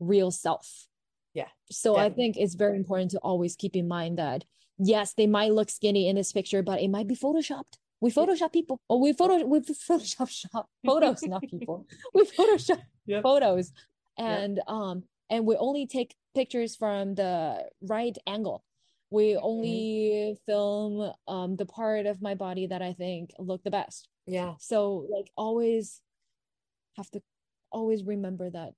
real 0.00 0.30
self. 0.30 0.86
Yeah, 1.34 1.48
So 1.70 1.96
I 1.96 2.10
think 2.10 2.36
it's 2.36 2.54
very 2.54 2.76
important 2.76 3.10
to 3.12 3.18
always 3.18 3.54
keep 3.56 3.76
in 3.76 3.86
mind 3.86 4.18
that 4.18 4.44
yes, 4.78 5.14
they 5.14 5.26
might 5.26 5.52
look 5.52 5.70
skinny 5.70 6.08
in 6.08 6.16
this 6.16 6.32
picture, 6.32 6.62
but 6.62 6.80
it 6.80 6.88
might 6.88 7.06
be 7.08 7.16
photoshopped. 7.16 7.74
We 8.00 8.10
Yep. 8.10 8.16
Photoshop 8.16 8.52
people. 8.52 8.80
Or 8.88 9.00
we 9.00 9.12
photo 9.12 9.44
we 9.44 9.60
Photoshop 9.88 10.30
shop 10.30 10.68
photos, 10.86 11.22
not 11.22 11.42
people. 11.42 11.86
We 12.14 12.24
Photoshop 12.24 12.80
Yep. 13.06 13.22
photos. 13.22 13.72
Yep. 14.18 14.28
And 14.28 14.60
um 14.66 15.04
and 15.30 15.46
we 15.46 15.56
only 15.56 15.86
take 15.86 16.14
pictures 16.34 16.76
from 16.76 17.14
the 17.14 17.68
right 17.82 18.16
angle. 18.26 18.64
We 19.10 19.36
only 19.36 20.36
film 20.46 21.12
um 21.26 21.56
the 21.56 21.66
part 21.66 22.06
of 22.06 22.22
my 22.22 22.34
body 22.34 22.66
that 22.68 22.82
I 22.82 22.92
think 22.92 23.30
look 23.38 23.62
the 23.64 23.70
best. 23.70 24.08
Yeah. 24.26 24.54
So 24.58 25.06
like 25.10 25.30
always 25.36 26.00
have 26.96 27.10
to 27.10 27.20
always 27.70 28.04
remember 28.04 28.50
that 28.50 28.72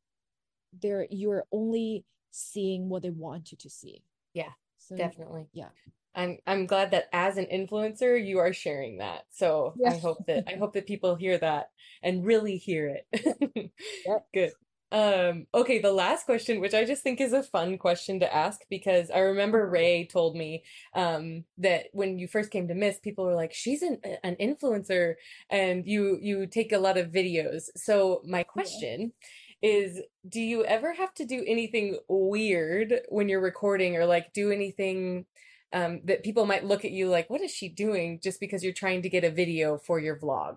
they're 0.80 1.07
you're 1.11 1.45
only 1.52 2.04
seeing 2.31 2.89
what 2.89 3.03
they 3.03 3.11
want 3.11 3.53
you 3.53 3.59
to 3.59 3.71
see. 3.71 4.03
Yeah, 4.35 4.51
So 4.79 4.97
definitely. 4.97 5.47
yeah. 5.53 5.69
I'm 6.15 6.39
I'm 6.47 6.67
glad 6.67 6.91
that 6.91 7.05
as 7.13 7.37
an 7.37 7.47
influencer 7.53 8.25
you 8.25 8.39
are 8.39 8.53
sharing 8.53 8.99
that. 8.99 9.27
So 9.31 9.75
Yeah. 9.77 9.91
I 9.93 9.99
hope 9.99 10.27
that 10.27 10.45
I 10.49 10.57
hope 10.57 10.73
that 10.75 10.87
people 10.87 11.15
hear 11.15 11.39
that 11.39 11.71
and 12.03 12.25
really 12.25 12.57
hear 12.57 12.89
it. 13.13 13.73
Yep. 14.07 14.27
Good. 14.35 14.53
Um, 14.93 15.47
okay, 15.55 15.79
the 15.79 15.93
last 15.93 16.27
question, 16.27 16.61
which 16.61 16.75
I 16.75 16.85
just 16.85 17.05
think 17.05 17.21
is 17.21 17.33
a 17.33 17.45
fun 17.45 17.79
question 17.79 18.19
to 18.21 18.35
ask 18.35 18.63
because 18.69 19.09
I 19.09 19.21
remember 19.21 19.69
Ray 19.69 20.05
told 20.07 20.35
me 20.37 20.65
um 20.95 21.45
that 21.59 21.87
when 21.93 22.19
you 22.19 22.27
first 22.27 22.51
came 22.51 22.67
to 22.69 22.75
Miss, 22.75 22.99
people 22.99 23.25
were 23.25 23.37
like, 23.37 23.53
she's 23.55 23.83
an 23.83 23.99
an 24.25 24.37
influencer 24.41 25.15
and 25.49 25.87
you 25.87 26.19
you 26.21 26.47
take 26.47 26.73
a 26.73 26.79
lot 26.79 26.99
of 26.99 27.13
videos. 27.13 27.65
So 27.77 28.21
my 28.27 28.43
question 28.43 29.13
is, 29.62 30.00
do 30.29 30.40
you 30.40 30.64
ever 30.64 30.95
have 30.95 31.12
to 31.14 31.25
do 31.25 31.45
anything 31.47 31.99
weird 32.09 33.00
when 33.09 33.29
you're 33.29 33.40
recording 33.40 33.97
or 33.97 34.07
like 34.07 34.33
do 34.33 34.50
anything 34.50 35.26
um, 35.73 36.00
that 36.05 36.25
people 36.25 36.47
might 36.47 36.64
look 36.64 36.85
at 36.85 36.90
you 36.90 37.09
like, 37.09 37.31
what 37.31 37.40
is 37.40 37.50
she 37.50 37.69
doing? 37.69 38.21
Just 38.23 38.40
because 38.40 38.64
you're 38.64 38.73
trying 38.73 39.02
to 39.02 39.09
get 39.09 39.25
a 39.25 39.31
video 39.31 39.79
for 39.79 40.00
your 40.00 40.17
vlog. 40.17 40.57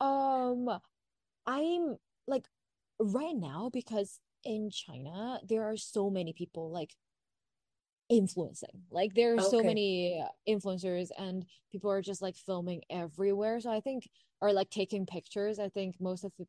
Um, 0.00 0.68
I'm 1.46 1.96
like 2.26 2.46
right 2.98 3.36
now 3.36 3.70
because 3.72 4.20
in 4.44 4.70
China 4.70 5.38
there 5.48 5.64
are 5.64 5.76
so 5.76 6.10
many 6.10 6.32
people 6.32 6.70
like 6.70 6.94
influencing. 8.08 8.82
Like 8.90 9.14
there 9.14 9.34
are 9.36 9.40
so 9.40 9.62
many 9.62 10.22
influencers 10.48 11.08
and 11.16 11.46
people 11.70 11.90
are 11.90 12.02
just 12.02 12.20
like 12.20 12.36
filming 12.36 12.82
everywhere. 12.90 13.60
So 13.60 13.70
I 13.70 13.80
think 13.80 14.08
or 14.40 14.52
like 14.52 14.70
taking 14.70 15.06
pictures. 15.06 15.58
I 15.58 15.68
think 15.68 15.94
most 16.00 16.24
of 16.24 16.32
the 16.38 16.46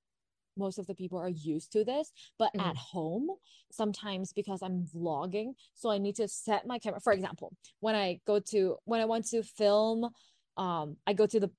most 0.58 0.78
of 0.78 0.88
the 0.88 0.96
people 0.96 1.18
are 1.20 1.30
used 1.30 1.72
to 1.74 1.84
this, 1.84 2.12
but 2.38 2.52
at 2.60 2.76
Mhm. 2.76 2.78
home, 2.78 3.30
sometimes 3.72 4.34
because 4.34 4.62
I'm 4.62 4.86
vlogging, 4.86 5.56
so 5.74 5.90
I 5.90 5.98
need 5.98 6.16
to 6.18 6.28
set 6.28 6.66
my 6.68 6.80
camera. 6.80 7.00
For 7.00 7.14
example, 7.14 7.56
when 7.80 7.96
I 7.96 8.20
go 8.26 8.40
to 8.40 8.78
when 8.86 9.02
I 9.02 9.06
want 9.06 9.26
to 9.30 9.44
film, 9.44 10.10
um, 10.58 10.98
I 11.08 11.14
go 11.14 11.26
to 11.26 11.40
the 11.40 11.52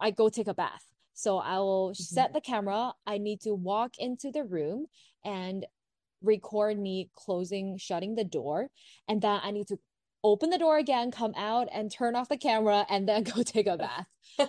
I 0.00 0.10
go 0.10 0.28
take 0.28 0.48
a 0.48 0.54
bath. 0.54 0.84
So 1.14 1.38
I 1.38 1.58
will 1.58 1.94
Mhm. 2.00 2.04
set 2.04 2.32
the 2.34 2.40
camera. 2.40 2.94
I 3.06 3.18
need 3.18 3.40
to 3.42 3.54
walk 3.54 3.98
into 3.98 4.30
the 4.30 4.44
room 4.44 4.86
and 5.24 5.66
record 6.22 6.78
me 6.78 7.10
closing, 7.14 7.78
shutting 7.78 8.14
the 8.14 8.24
door. 8.24 8.70
And 9.08 9.22
then 9.22 9.40
I 9.42 9.50
need 9.50 9.68
to 9.68 9.78
open 10.32 10.50
the 10.50 10.58
door 10.58 10.78
again, 10.78 11.10
come 11.10 11.32
out 11.36 11.68
and 11.72 11.90
turn 11.90 12.16
off 12.16 12.28
the 12.28 12.36
camera 12.36 12.84
and 12.88 13.08
then 13.08 13.22
go 13.34 13.42
take 13.42 13.66
a 13.66 13.76
bath. 13.78 14.06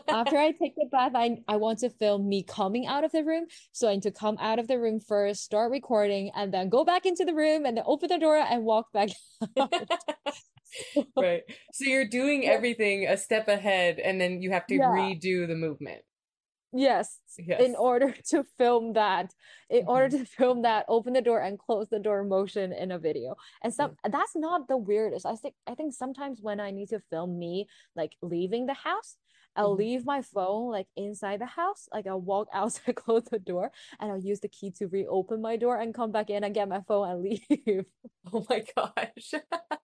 After 0.09 0.37
I 0.37 0.51
take 0.51 0.75
the 0.75 0.87
bath, 0.91 1.11
I, 1.15 1.37
I 1.47 1.57
want 1.57 1.79
to 1.79 1.89
film 1.89 2.27
me 2.27 2.43
coming 2.43 2.87
out 2.87 3.03
of 3.03 3.11
the 3.11 3.23
room. 3.23 3.45
So 3.71 3.87
I 3.89 3.93
need 3.93 4.03
to 4.03 4.11
come 4.11 4.37
out 4.39 4.59
of 4.59 4.67
the 4.67 4.79
room 4.79 4.99
first, 4.99 5.43
start 5.43 5.71
recording, 5.71 6.31
and 6.35 6.53
then 6.53 6.69
go 6.69 6.83
back 6.83 7.05
into 7.05 7.25
the 7.25 7.33
room 7.33 7.65
and 7.65 7.77
then 7.77 7.83
open 7.85 8.09
the 8.09 8.17
door 8.17 8.37
and 8.37 8.63
walk 8.63 8.91
back. 8.91 9.09
Right. 11.15 11.43
So 11.71 11.85
you're 11.85 12.05
doing 12.07 12.45
everything 12.45 13.07
a 13.07 13.17
step 13.17 13.47
ahead 13.47 13.99
and 13.99 14.19
then 14.19 14.41
you 14.41 14.51
have 14.51 14.67
to 14.67 14.75
Yeah. 14.75 14.89
redo 14.89 15.47
the 15.47 15.55
movement. 15.55 16.01
Yes, 16.77 17.19
yes, 17.39 17.59
in 17.59 17.75
order 17.75 18.11
to 18.29 18.43
film 18.57 18.93
that, 18.93 19.33
in 19.69 19.83
order 19.87 20.15
Mhm. 20.15 20.19
to 20.19 20.25
film 20.25 20.61
that, 20.61 20.85
open 20.87 21.13
the 21.13 21.21
door 21.21 21.41
and 21.41 21.57
close 21.57 21.89
the 21.89 21.99
door 21.99 22.23
motion 22.23 22.71
in 22.73 22.91
a 22.91 22.99
video. 22.99 23.35
And 23.63 23.73
some 23.73 23.91
that's 24.03 24.35
not 24.35 24.67
the 24.67 24.77
weirdest. 24.77 25.25
I 25.25 25.35
think 25.35 25.55
I 25.65 25.73
think 25.75 25.93
sometimes 25.93 26.39
when 26.41 26.59
I 26.59 26.71
need 26.71 26.89
to 26.89 26.99
film 27.09 27.39
me 27.39 27.67
like 27.95 28.13
leaving 28.21 28.67
the 28.67 28.75
house, 28.75 29.17
I'll 29.55 29.75
Mhm. 29.75 29.77
leave 29.77 30.05
my 30.05 30.21
phone 30.21 30.69
like 30.71 30.87
inside 30.95 31.41
the 31.41 31.47
house. 31.47 31.89
Like 31.91 32.05
I'll 32.07 32.21
walk 32.21 32.47
outside, 32.53 32.95
close 32.95 33.23
the 33.25 33.39
door, 33.39 33.71
and 33.99 34.11
I'll 34.11 34.19
use 34.31 34.39
the 34.41 34.49
key 34.49 34.71
to 34.77 34.87
reopen 34.87 35.41
my 35.41 35.57
door 35.57 35.79
and 35.81 35.93
come 35.95 36.11
back 36.11 36.29
in 36.29 36.43
and 36.43 36.53
get 36.53 36.69
my 36.69 36.81
phone 36.87 37.09
and 37.09 37.21
leave. 37.25 37.85
Oh 38.31 38.45
my 38.49 38.63
gosh. 38.75 39.33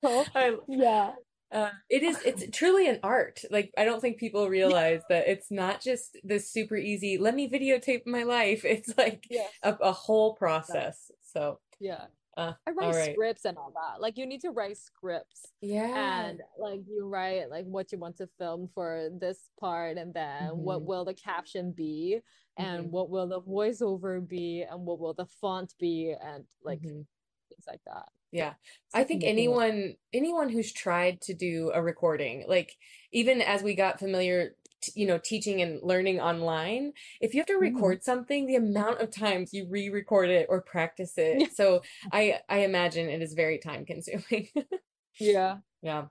So 0.03 0.29
I 0.35 0.57
yeah. 0.67 1.13
Uh, 1.53 1.69
it 1.89 2.01
is, 2.03 2.17
it's 2.25 2.43
truly 2.57 2.89
an 2.89 3.00
art. 3.03 3.41
Like, 3.51 3.72
I 3.77 3.86
don't 3.86 4.01
think 4.01 4.17
people 4.17 4.50
realize 4.50 5.01
that 5.10 5.27
it's 5.27 5.51
not 5.51 5.81
just 5.81 6.17
this 6.24 6.50
super 6.51 6.75
easy, 6.75 7.17
let 7.17 7.36
me 7.36 7.48
videotape 7.50 8.05
my 8.07 8.24
life. 8.24 8.65
It's 8.74 8.98
like 8.98 9.25
Yes. 9.29 9.51
a, 9.62 9.74
a 9.74 9.91
whole 9.91 10.33
Yeah. 10.33 10.39
process. 10.39 11.12
So, 11.22 11.60
Yeah. 11.79 12.05
uh, 12.38 12.53
I 12.65 12.72
write 12.72 12.95
right. 12.95 13.13
scripts 13.13 13.45
and 13.45 13.57
all 13.57 13.72
that. 13.75 14.01
Like 14.01 14.17
you 14.17 14.25
need 14.25 14.41
to 14.41 14.51
write 14.51 14.77
scripts 14.77 15.51
Yeah. 15.62 15.93
and 15.95 16.41
like 16.57 16.81
you 16.88 17.07
write 17.07 17.50
like 17.50 17.65
what 17.65 17.91
you 17.91 17.98
want 18.00 18.17
to 18.17 18.27
film 18.39 18.69
for 18.74 19.10
this 19.19 19.50
part 19.60 19.98
and 19.98 20.13
then 20.13 20.57
what 20.57 20.81
hmm 20.81 20.86
will 20.86 21.05
the 21.05 21.13
caption 21.13 21.72
be 21.72 22.19
and 22.57 22.83
hmm 22.83 22.89
what 22.89 23.10
will 23.10 23.27
the 23.27 23.41
voiceover 23.41 24.25
be 24.27 24.63
and 24.63 24.86
what 24.86 25.00
will 25.00 25.13
the 25.13 25.25
font 25.25 25.75
be 25.79 26.15
and 26.24 26.45
like 26.63 26.81
hmm 26.81 27.01
things 27.50 27.65
like 27.67 27.81
that. 27.86 28.07
Yeah. 28.34 28.56
I 28.94 29.04
think 29.04 29.24
anyone 29.24 29.96
anyone 30.13 30.50
who's 30.50 30.74
tried 30.74 31.22
to 31.22 31.34
do 31.36 31.72
a 31.74 31.82
recording, 31.82 32.46
like 32.48 32.78
even 33.12 33.42
as 33.42 33.63
we 33.63 33.75
got 33.75 34.00
familiar, 34.00 34.56
you 34.96 35.06
know, 35.08 35.20
teaching 35.20 35.62
and 35.62 35.82
learning 35.84 36.20
online, 36.20 36.94
if 37.22 37.34
you 37.34 37.40
have 37.42 37.48
to 37.48 37.54
Mhm. 37.54 37.62
record 37.62 38.04
something, 38.04 38.46
the 38.48 38.56
amount 38.56 39.02
of 39.02 39.12
times 39.12 39.54
you 39.54 39.68
re-record 39.70 40.30
it 40.30 40.48
or 40.50 40.62
practice 40.62 41.18
it. 41.18 41.48
So 41.54 41.84
I 42.12 42.42
I 42.50 42.60
imagine 42.60 43.10
it 43.10 43.22
is 43.22 43.34
very 43.34 43.60
time 43.60 43.86
consuming. 43.86 44.50
Yeah. 45.20 45.60
Yeah. 45.82 46.08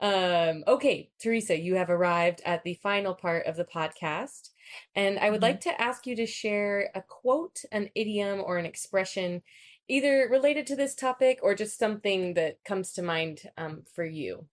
Um, 0.00 0.64
okay, 0.68 1.10
Tereza, 1.22 1.60
you 1.62 1.74
have 1.76 1.90
arrived 1.90 2.40
at 2.44 2.62
the 2.64 2.74
final 2.74 3.14
part 3.14 3.46
of 3.46 3.56
the 3.56 3.64
podcast, 3.64 4.50
and 4.94 5.18
I 5.18 5.30
would 5.30 5.40
Mhm. 5.40 5.42
like 5.42 5.60
to 5.62 5.80
ask 5.80 6.06
you 6.06 6.16
to 6.16 6.26
share 6.26 6.90
a 6.94 7.02
quote, 7.02 7.64
an 7.72 7.90
idiom, 7.94 8.40
or 8.40 8.58
an 8.58 8.66
expression, 8.66 9.42
either 9.88 10.28
related 10.30 10.66
to 10.66 10.76
this 10.76 10.94
topic 10.94 11.38
or 11.42 11.54
just 11.54 11.78
something 11.78 12.34
that 12.34 12.62
comes 12.64 12.92
to 12.92 13.02
mind 13.02 13.42
um, 13.56 13.82
for 13.94 14.04
you. 14.04 14.46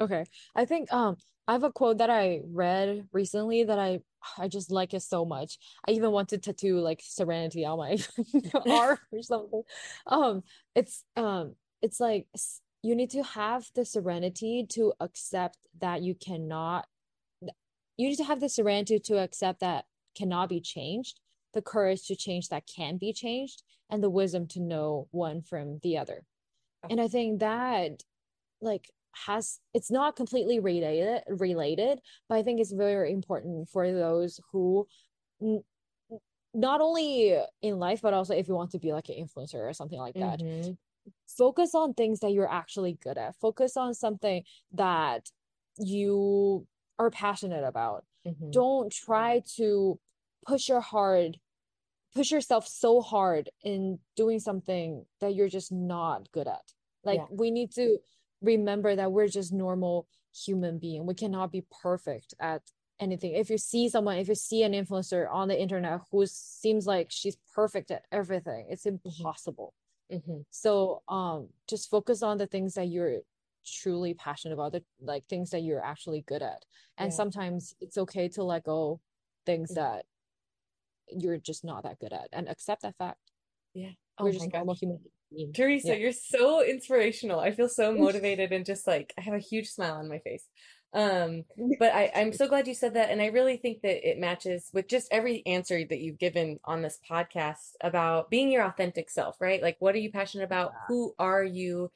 Okay. 0.00 0.24
I 0.54 0.64
think 0.64 0.92
um 0.92 1.16
I 1.48 1.52
have 1.52 1.62
a 1.62 1.72
quote 1.72 1.98
that 1.98 2.10
I 2.10 2.40
read 2.44 3.08
recently 3.12 3.64
that 3.64 3.78
I 3.78 4.00
I 4.38 4.48
just 4.48 4.70
like 4.70 4.92
it 4.92 5.00
so 5.02 5.24
much. 5.24 5.58
I 5.88 5.92
even 5.92 6.10
want 6.10 6.28
to 6.30 6.38
tattoo 6.38 6.80
like 6.80 7.00
serenity 7.02 7.64
on 7.64 7.78
my 7.78 7.96
arm 8.70 8.98
or 9.12 9.22
something. 9.22 9.62
Um 10.06 10.42
it's 10.74 11.04
um 11.16 11.54
it's 11.80 12.00
like 12.00 12.26
you 12.82 12.94
need 12.94 13.10
to 13.10 13.22
have 13.22 13.70
the 13.74 13.84
serenity 13.84 14.66
to 14.70 14.92
accept 15.00 15.58
that 15.80 16.02
you 16.02 16.14
cannot 16.14 16.86
you 17.96 18.08
need 18.08 18.16
to 18.16 18.24
have 18.24 18.40
the 18.40 18.48
serenity 18.48 18.98
to 18.98 19.18
accept 19.18 19.60
that 19.60 19.86
cannot 20.14 20.48
be 20.48 20.60
changed, 20.60 21.20
the 21.56 21.62
courage 21.62 22.06
to 22.06 22.14
change 22.14 22.48
that 22.50 22.68
can 22.72 22.98
be 22.98 23.12
changed, 23.12 23.64
and 23.90 24.02
the 24.02 24.10
wisdom 24.10 24.46
to 24.48 24.60
know 24.60 25.08
one 25.10 25.42
from 25.42 25.80
the 25.82 25.98
other. 25.98 26.22
And 26.88 27.00
I 27.00 27.08
think 27.08 27.40
that 27.40 28.02
like 28.60 28.90
has 29.24 29.58
it's 29.72 29.90
not 29.90 30.14
completely 30.14 30.60
related 30.60 31.22
related 31.28 32.00
but 32.28 32.36
i 32.36 32.42
think 32.42 32.60
it's 32.60 32.72
very 32.72 33.12
important 33.12 33.68
for 33.68 33.90
those 33.90 34.40
who 34.52 34.86
n- 35.40 35.64
not 36.52 36.80
only 36.80 37.38
in 37.62 37.78
life 37.78 38.00
but 38.02 38.12
also 38.12 38.34
if 38.34 38.46
you 38.46 38.54
want 38.54 38.70
to 38.70 38.78
be 38.78 38.92
like 38.92 39.08
an 39.08 39.14
influencer 39.14 39.68
or 39.68 39.72
something 39.72 39.98
like 39.98 40.14
that 40.14 40.40
mm-hmm. 40.40 40.72
focus 41.26 41.74
on 41.74 41.94
things 41.94 42.20
that 42.20 42.32
you're 42.32 42.50
actually 42.50 42.98
good 43.02 43.16
at 43.16 43.34
focus 43.40 43.76
on 43.76 43.94
something 43.94 44.42
that 44.72 45.26
you 45.78 46.66
are 46.98 47.10
passionate 47.10 47.64
about 47.64 48.04
mm-hmm. 48.26 48.50
don't 48.50 48.92
try 48.92 49.42
to 49.56 49.98
push 50.46 50.68
your 50.68 50.80
hard 50.80 51.38
push 52.16 52.30
yourself 52.30 52.66
so 52.66 53.02
hard 53.02 53.50
in 53.62 53.98
doing 54.16 54.40
something 54.40 55.04
that 55.20 55.34
you're 55.34 55.50
just 55.50 55.70
not 55.70 56.32
good 56.32 56.48
at 56.48 56.62
like 57.04 57.18
yeah. 57.18 57.26
we 57.30 57.50
need 57.50 57.70
to 57.70 57.98
remember 58.40 58.96
that 58.96 59.12
we're 59.12 59.28
just 59.28 59.52
normal 59.52 60.06
human 60.34 60.78
being 60.78 61.04
we 61.04 61.14
cannot 61.14 61.52
be 61.52 61.62
perfect 61.82 62.32
at 62.40 62.62
anything 63.00 63.32
if 63.34 63.50
you 63.50 63.58
see 63.58 63.88
someone 63.90 64.16
if 64.16 64.28
you 64.28 64.34
see 64.34 64.62
an 64.62 64.72
influencer 64.72 65.30
on 65.30 65.48
the 65.48 65.60
internet 65.60 66.00
who 66.10 66.24
seems 66.26 66.86
like 66.86 67.08
she's 67.10 67.36
perfect 67.54 67.90
at 67.90 68.02
everything 68.10 68.66
it's 68.70 68.86
mm-hmm. 68.86 68.96
impossible 69.04 69.74
mm-hmm. 70.10 70.38
so 70.50 71.02
um 71.08 71.48
just 71.68 71.90
focus 71.90 72.22
on 72.22 72.38
the 72.38 72.46
things 72.46 72.74
that 72.74 72.88
you're 72.88 73.18
truly 73.66 74.14
passionate 74.14 74.54
about 74.54 74.72
the 74.72 74.82
like 75.02 75.24
things 75.26 75.50
that 75.50 75.60
you're 75.60 75.84
actually 75.84 76.22
good 76.26 76.42
at 76.42 76.64
and 76.96 77.10
yeah. 77.10 77.16
sometimes 77.16 77.74
it's 77.80 77.98
okay 77.98 78.26
to 78.26 78.42
let 78.42 78.64
go 78.64 79.00
things 79.44 79.72
mm-hmm. 79.72 79.82
that 79.82 80.06
you're 81.10 81.38
just 81.38 81.64
not 81.64 81.82
that 81.82 81.98
good 81.98 82.12
at 82.12 82.28
and 82.32 82.48
accept 82.48 82.82
that 82.82 82.96
fact 82.96 83.18
yeah 83.74 83.90
oh 84.18 84.24
we're 84.24 84.32
just 84.32 84.52
normal 84.52 84.74
human 84.74 84.98
Tereza, 85.52 85.86
yeah. 85.86 85.94
you're 85.94 86.12
so 86.12 86.64
inspirational. 86.64 87.40
I 87.40 87.50
feel 87.50 87.68
so 87.68 87.92
motivated 87.98 88.52
and 88.52 88.64
just 88.64 88.86
like 88.86 89.12
I 89.18 89.22
have 89.22 89.34
a 89.34 89.38
huge 89.38 89.68
smile 89.68 89.94
on 89.94 90.08
my 90.08 90.18
face. 90.20 90.46
Um, 90.92 91.44
but 91.78 91.94
I, 91.94 92.10
I'm 92.14 92.32
so 92.32 92.48
glad 92.48 92.66
you 92.66 92.74
said 92.74 92.94
that. 92.94 93.10
And 93.10 93.20
I 93.20 93.26
really 93.26 93.56
think 93.56 93.82
that 93.82 94.08
it 94.08 94.18
matches 94.18 94.70
with 94.72 94.88
just 94.88 95.08
every 95.10 95.44
answer 95.46 95.84
that 95.84 96.00
you've 96.00 96.18
given 96.18 96.58
on 96.64 96.82
this 96.82 96.98
podcast 97.08 97.72
about 97.82 98.30
being 98.30 98.50
your 98.50 98.64
authentic 98.64 99.10
self, 99.10 99.40
right? 99.40 99.62
Like, 99.62 99.76
what 99.78 99.94
are 99.94 99.98
you 99.98 100.10
passionate 100.10 100.44
about? 100.44 100.72
Yeah. 100.72 100.80
Who 100.88 101.14
are 101.18 101.44
you? 101.44 101.90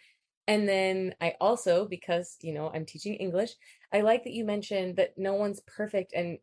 And 0.46 0.68
then 0.68 1.14
I 1.20 1.34
also, 1.40 1.86
because, 1.86 2.36
you 2.42 2.52
know, 2.52 2.70
I'm 2.74 2.84
teaching 2.84 3.14
English, 3.14 3.52
I 3.92 4.00
like 4.00 4.24
that 4.24 4.32
you 4.32 4.44
mentioned 4.44 4.96
that 4.96 5.16
no 5.16 5.34
one's 5.34 5.60
perfect 5.60 6.12
and 6.12 6.38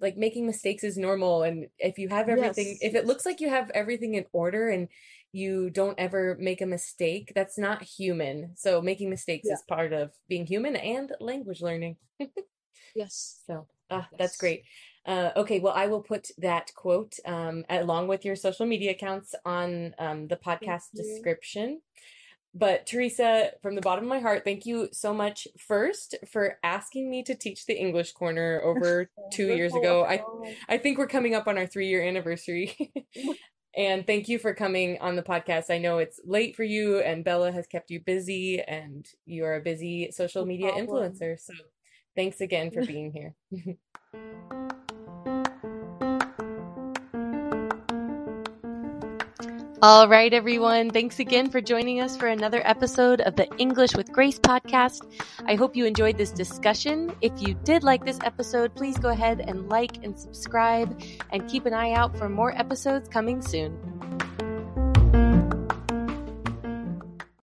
like 0.00 0.16
making 0.16 0.46
mistakes 0.46 0.84
is 0.84 0.96
normal. 0.96 1.42
And 1.42 1.66
if 1.78 1.98
you 1.98 2.08
have 2.08 2.28
everything, 2.28 2.68
yes. 2.68 2.78
if 2.80 2.94
it 2.94 3.06
looks 3.06 3.26
like 3.26 3.40
you 3.40 3.48
have 3.48 3.70
everything 3.70 4.14
in 4.14 4.24
order 4.32 4.68
and 4.68 4.88
you 5.32 5.70
don't 5.70 5.98
ever 5.98 6.36
make 6.38 6.60
a 6.60 6.66
mistake, 6.66 7.32
that's 7.34 7.58
not 7.58 7.82
human. 7.82 8.52
So 8.56 8.80
making 8.82 9.10
mistakes 9.10 9.46
yeah. 9.48 9.54
is 9.54 9.62
part 9.68 9.92
of 9.92 10.12
being 10.28 10.46
human 10.46 10.76
and 10.76 11.12
language 11.20 11.62
learning. 11.62 11.96
yes. 12.94 13.40
So 13.46 13.66
uh, 13.90 14.02
yes. 14.10 14.18
that's 14.18 14.36
great. 14.36 14.64
Uh, 15.04 15.30
okay, 15.36 15.58
well, 15.58 15.72
I 15.74 15.86
will 15.86 16.02
put 16.02 16.28
that 16.38 16.72
quote 16.74 17.14
um, 17.24 17.64
along 17.68 18.06
with 18.08 18.24
your 18.24 18.36
social 18.36 18.66
media 18.66 18.92
accounts 18.92 19.34
on 19.44 19.94
um, 19.98 20.28
the 20.28 20.36
podcast 20.36 20.92
description. 20.94 21.80
But 22.54 22.86
Tereza, 22.86 23.50
from 23.62 23.74
the 23.76 23.80
bottom 23.80 24.04
of 24.04 24.08
my 24.08 24.20
heart, 24.20 24.44
thank 24.44 24.66
you 24.66 24.88
so 24.92 25.14
much 25.14 25.48
first 25.58 26.16
for 26.30 26.58
asking 26.62 27.10
me 27.10 27.22
to 27.24 27.34
teach 27.34 27.64
the 27.66 27.74
English 27.78 28.12
corner 28.12 28.60
over 28.62 29.08
two 29.30 29.48
years 29.48 29.74
ago. 29.74 30.04
I 30.04 30.24
I 30.68 30.78
think 30.78 30.98
we're 30.98 31.06
coming 31.06 31.34
up 31.34 31.46
on 31.48 31.56
our 31.58 31.66
three 31.66 31.88
year 31.88 32.02
anniversary. 32.02 32.92
And 33.74 34.06
thank 34.06 34.28
you 34.28 34.38
for 34.38 34.52
coming 34.52 34.98
on 35.00 35.16
the 35.16 35.22
podcast. 35.22 35.70
I 35.70 35.78
know 35.78 35.96
it's 35.96 36.20
late 36.26 36.56
for 36.56 36.62
you, 36.62 36.98
and 36.98 37.24
Bella 37.24 37.52
has 37.52 37.66
kept 37.66 37.90
you 37.90 38.00
busy, 38.00 38.60
and 38.60 39.06
you 39.24 39.44
are 39.46 39.54
a 39.54 39.62
busy 39.62 40.10
social 40.12 40.44
media 40.44 40.72
influencer. 40.72 41.40
So 41.40 41.54
thanks 42.14 42.42
again 42.42 42.70
for 42.70 42.84
being 42.84 43.12
here. 43.12 43.34
All 49.82 50.06
right, 50.06 50.32
everyone. 50.32 50.90
Thanks 50.90 51.18
again 51.18 51.50
for 51.50 51.60
joining 51.60 52.00
us 52.00 52.16
for 52.16 52.28
another 52.28 52.62
episode 52.64 53.20
of 53.22 53.34
the 53.34 53.48
English 53.58 53.96
with 53.96 54.12
Grace 54.12 54.38
podcast. 54.38 55.00
I 55.44 55.56
hope 55.56 55.74
you 55.74 55.86
enjoyed 55.86 56.16
this 56.16 56.30
discussion. 56.30 57.10
If 57.20 57.32
you 57.42 57.54
did 57.54 57.82
like 57.82 58.04
this 58.04 58.20
episode, 58.22 58.76
please 58.76 58.96
go 58.96 59.08
ahead 59.08 59.40
and 59.40 59.68
like 59.68 60.04
and 60.04 60.16
subscribe 60.16 61.02
and 61.32 61.48
keep 61.48 61.66
an 61.66 61.74
eye 61.74 61.94
out 61.94 62.16
for 62.16 62.28
more 62.28 62.56
episodes 62.56 63.08
coming 63.08 63.42
soon. 63.42 63.76